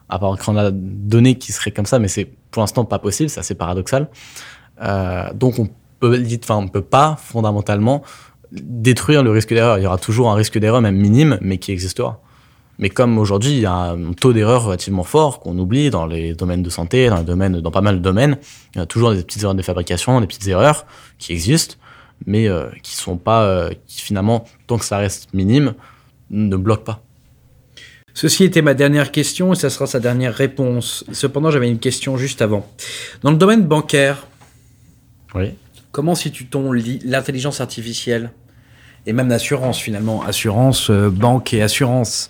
à 0.07 0.19
part 0.19 0.38
qu'on 0.38 0.55
a 0.55 0.71
donné 0.71 1.36
qui 1.36 1.51
seraient 1.51 1.71
comme 1.71 1.86
ça, 1.86 2.00
mais 2.00 2.07
c'est 2.07 2.31
pour 2.50 2.62
l'instant 2.62 2.86
pas 2.86 3.00
possible, 3.00 3.29
c'est 3.29 3.41
assez 3.41 3.55
paradoxal. 3.55 4.07
Donc, 5.36 5.59
on 5.59 5.67
peut, 6.00 6.24
on 6.50 6.67
peut 6.69 6.81
pas 6.81 7.17
fondamentalement 7.21 8.03
détruire 8.51 9.24
le 9.24 9.32
risque 9.32 9.53
d'erreur. 9.53 9.77
Il 9.77 9.84
y 9.84 9.88
aura 9.88 9.98
toujours 9.98 10.29
un 10.29 10.36
risque 10.36 10.58
d'erreur, 10.58 10.82
même 10.82 10.96
minime, 10.96 11.38
mais 11.41 11.58
qui 11.58 11.72
existera. 11.72 12.22
Mais 12.77 12.89
comme 12.89 13.18
aujourd'hui, 13.18 13.51
il 13.51 13.60
y 13.60 13.65
a 13.65 13.74
un 13.74 14.13
taux 14.13 14.32
d'erreur 14.32 14.63
relativement 14.63 15.03
fort 15.03 15.41
qu'on 15.41 15.58
oublie 15.60 15.89
dans 15.89 16.06
les 16.06 16.34
domaines 16.34 16.63
de 16.63 16.70
santé, 16.70 17.10
dans 17.10 17.18
les 17.18 17.24
domaines, 17.24 17.60
dans 17.60 17.72
pas 17.72 17.82
mal 17.82 17.98
de 17.98 18.01
domaines, 18.01 18.38
il 18.74 18.79
y 18.79 18.82
a 18.82 18.86
toujours 18.86 19.13
des 19.13 19.22
petites 19.24 19.44
erreurs 19.44 19.56
de 19.56 19.62
fabrication, 19.62 20.22
des 20.22 20.27
petites 20.27 20.48
erreurs 20.48 20.86
qui 21.18 21.34
existent 21.34 21.75
mais 22.25 22.48
euh, 22.48 22.70
qui 22.84 22.96
sont 22.96 23.18
pas, 23.18 23.44
euh, 23.44 23.72
qui 23.88 24.01
finalement, 24.01 24.46
tant 24.68 24.77
que 24.77 24.86
ça 24.86 24.98
reste 24.98 25.34
minime, 25.34 25.74
ne 26.29 26.56
bloquent 26.56 26.84
pas. 26.84 27.03
Ceci 28.13 28.44
était 28.44 28.62
ma 28.62 28.74
dernière 28.74 29.12
question 29.12 29.53
et 29.53 29.56
ça 29.56 29.70
sera 29.70 29.88
sa 29.88 30.00
dernière 30.00 30.34
réponse. 30.34 31.06
Cependant, 31.12 31.51
j'avais 31.51 31.70
une 31.70 31.79
question 31.79 32.18
juste 32.18 32.41
avant. 32.41 32.68
Dans 33.22 33.32
le 33.32 33.38
domaine 33.38 33.63
bancaire, 33.63 34.27
oui. 35.36 35.53
Comment 35.91 36.15
situe-t-on 36.15 36.72
l'intelligence 36.74 37.62
artificielle 37.62 38.31
et 39.05 39.13
même 39.13 39.29
l'assurance 39.29 39.79
finalement, 39.79 40.24
assurance, 40.24 40.89
euh, 40.89 41.10
banque 41.10 41.53
et 41.53 41.62
assurance? 41.62 42.29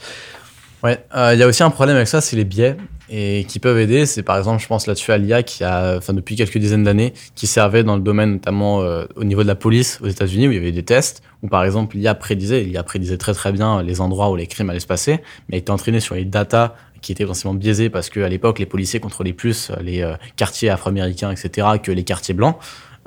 Ouais, 0.84 1.04
il 1.14 1.38
y 1.38 1.44
a 1.44 1.48
aussi 1.48 1.62
un 1.62 1.72
problème 1.72 1.98
avec 1.98 2.08
ça, 2.08 2.22
c'est 2.22 2.38
les 2.38 2.46
biais 2.46 2.78
et 3.10 3.46
qui 3.48 3.60
peuvent 3.60 3.80
aider. 3.80 4.06
C'est 4.06 4.24
par 4.24 4.38
exemple, 4.38 4.62
je 4.62 4.68
pense 4.68 4.88
là-dessus 4.88 5.12
à 5.12 5.18
l'IA 5.18 5.44
qui 5.44 5.64
a, 5.64 5.98
enfin 5.98 6.14
depuis 6.14 6.36
quelques 6.36 6.58
dizaines 6.58 6.84
d'années, 6.84 7.14
qui 7.36 7.48
servait 7.48 7.84
dans 7.84 7.96
le 7.96 8.02
domaine 8.02 8.34
notamment 8.34 8.82
euh, 8.82 9.06
au 9.16 9.24
niveau 9.24 9.44
de 9.44 9.48
la 9.48 9.56
police 9.56 10.00
aux 10.02 10.08
États-Unis 10.08 10.48
où 10.48 10.52
il 10.52 10.56
y 10.56 10.60
avait 10.60 10.72
des 10.72 10.84
tests 10.84 11.24
où 11.42 11.48
par 11.48 11.64
exemple 11.64 11.98
l'IA 11.98 12.16
prédisait, 12.16 12.64
l'IA 12.64 12.84
prédisait 12.84 13.18
très 13.18 13.34
très 13.34 13.52
bien 13.52 13.82
les 13.82 14.02
endroits 14.02 14.30
où 14.30 14.36
les 14.36 14.48
crimes 14.48 14.70
allaient 14.70 14.80
se 14.80 14.88
passer, 14.88 15.20
mais 15.50 15.58
était 15.58 15.72
entraîné 15.72 16.00
sur 16.00 16.16
les 16.16 16.26
datas 16.26 16.76
qui 17.02 17.14
étaient 17.14 17.24
potentiellement 17.24 17.58
biaisées 17.58 17.90
parce 17.90 18.10
qu'à 18.10 18.28
l'époque 18.28 18.60
les 18.60 18.66
policiers 18.66 19.00
contrôlaient 19.00 19.34
plus 19.34 19.72
les 19.82 20.02
euh, 20.02 20.16
quartiers 20.36 20.70
afro-américains 20.70 21.32
etc 21.32 21.68
que 21.82 21.92
les 21.92 22.04
quartiers 22.04 22.34
blancs. 22.34 22.58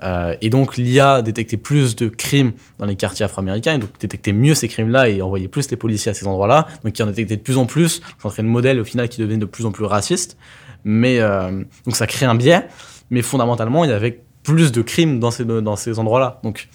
Euh, 0.03 0.35
et 0.41 0.51
donc 0.51 0.77
l'IA 0.77 1.23
détectait 1.23 1.57
plus 1.57 1.95
de 1.97 2.09
crimes 2.09 2.53
dans 2.79 2.87
les 2.87 2.97
quartiers 2.97 3.25
afro-américains, 3.25 3.75
et 3.75 3.79
donc 3.79 3.91
détectait 4.01 4.33
mieux 4.33 4.55
ces 4.55 4.69
crimes-là 4.69 5.09
et 5.09 5.23
envoyait 5.23 5.49
plus 5.49 5.71
les 5.71 5.77
policiers 5.77 6.11
à 6.11 6.15
ces 6.15 6.27
endroits-là. 6.27 6.67
Donc 6.85 6.99
il 6.99 7.03
en 7.03 7.07
détectait 7.07 7.37
de 7.37 7.43
plus 7.43 7.59
en 7.59 7.67
plus, 7.67 8.03
ça 8.23 8.43
le 8.43 8.49
modèle 8.49 8.81
au 8.81 8.85
final 8.85 9.09
qui 9.09 9.21
devenait 9.21 9.39
de 9.39 9.45
plus 9.45 9.67
en 9.67 9.73
plus 9.73 9.85
raciste. 9.85 10.37
Mais 10.85 11.21
euh, 11.21 11.63
donc 11.85 11.95
ça 11.95 12.07
crée 12.07 12.27
un 12.27 12.35
biais, 12.35 12.67
mais 13.11 13.23
fondamentalement 13.23 13.85
il 13.85 13.91
y 13.91 13.93
avait 13.93 14.23
plus 14.43 14.73
de 14.73 14.83
crimes 14.83 15.21
dans 15.21 15.31
ces, 15.31 15.45
dans 15.45 15.77
ces 15.77 15.99
endroits-là. 15.99 16.41
Donc 16.43 16.69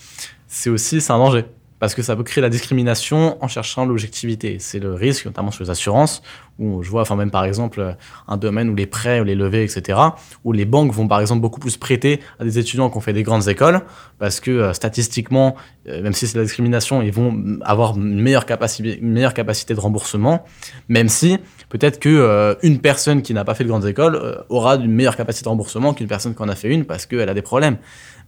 c'est 0.47 0.69
aussi 0.69 1.01
c'est 1.01 1.12
un 1.12 1.17
danger 1.17 1.45
parce 1.79 1.93
que 1.93 2.01
ça 2.01 2.15
peut 2.15 2.24
créer 2.24 2.41
la 2.41 2.50
discrimination 2.50 3.38
en 3.43 3.48
cherchant 3.48 3.86
l'objectivité. 3.86 4.57
C'est 4.60 4.79
le 4.79 4.93
risque, 4.93 5.25
notamment 5.25 5.51
sur 5.51 5.63
les 5.63 5.69
assurances, 5.69 6.22
où 6.60 6.81
je 6.81 6.89
vois, 6.89 7.01
enfin 7.01 7.15
même 7.15 7.31
par 7.31 7.46
exemple, 7.46 7.96
un 8.27 8.38
domaine 8.38 8.69
où 8.69 8.75
les 8.75 8.88
prêts, 8.88 9.19
ou 9.19 9.24
les 9.24 9.36
levées, 9.36 9.63
etc., 9.63 10.00
où 10.43 10.53
les 10.53 10.65
banques 10.65 10.91
vont 10.91 11.07
par 11.07 11.22
exemple 11.22 11.41
beaucoup 11.41 11.60
plus 11.60 11.77
prêter 11.77 12.19
à 12.39 12.43
des 12.43 12.57
étudiants 12.57 12.89
qui 12.89 12.98
ont 12.98 13.01
fait 13.01 13.13
des 13.13 13.24
grandes 13.24 13.48
écoles, 13.48 13.81
parce 14.17 14.39
que 14.39 14.51
euh, 14.51 14.74
statistiquement, 14.74 15.55
euh, 15.88 16.01
même 16.01 16.13
si 16.13 16.27
c'est 16.27 16.38
la 16.38 16.43
discrimination, 16.43 17.01
ils 17.01 17.12
vont 17.12 17.60
avoir 17.62 17.96
une 17.96 18.22
meilleure 18.22 18.46
capacité, 18.46 18.98
une 19.00 19.12
meilleure 19.12 19.34
capacité 19.34 19.75
de 19.75 19.79
remboursement, 19.79 20.46
même 20.89 21.10
si 21.10 21.38
peut-être 21.69 22.00
que 22.00 22.10
euh, 22.10 22.55
une 22.63 22.79
personne 22.79 23.22
qui 23.22 23.34
n'a 23.34 23.43
pas 23.43 23.53
fait 23.53 23.63
de 23.63 23.69
grandes 23.69 23.86
écoles 23.86 24.43
aura 24.50 24.75
une 24.75 24.91
meilleure 24.91 25.15
capacité 25.15 25.43
de 25.43 25.50
remboursement 25.50 25.93
qu'une 25.93 26.07
personne 26.07 26.34
qui 26.34 26.41
en 26.41 26.50
a 26.50 26.55
fait 26.55 26.69
une, 26.69 26.86
parce 26.86 27.05
qu'elle 27.05 27.29
a 27.29 27.34
des 27.34 27.41
problèmes. 27.41 27.77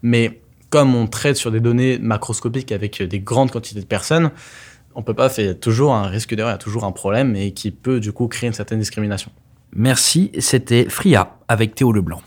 Mais 0.02 0.42
comme 0.70 0.96
on 0.96 1.08
traite 1.08 1.38
sur 1.38 1.52
des 1.52 1.60
données 1.60 1.98
macroscopiques 2.00 2.72
avec 2.72 3.02
des 3.02 3.20
grandes 3.20 3.52
quantités 3.52 3.80
de 3.80 3.86
personnes, 3.86 4.32
on 4.96 5.04
peut 5.04 5.14
pas 5.14 5.30
faire 5.30 5.60
toujours 5.60 5.94
un 5.94 6.08
risque 6.08 6.36
d'erreur, 6.36 6.52
il 6.52 6.54
y 6.54 6.56
a 6.56 6.60
toujours 6.60 6.84
un 6.84 6.92
problème 6.92 7.36
et 7.36 7.52
qui 7.52 7.72
peut 7.72 8.00
du 8.00 8.12
coup 8.12 8.28
créer 8.28 8.48
une 8.48 8.54
certaine 8.54 8.80
discrimination. 8.80 9.32
Merci, 9.76 10.32
c'était 10.40 10.90
Fria 10.90 11.38
avec 11.48 11.76
Théo 11.76 11.92
Leblanc. 11.92 12.22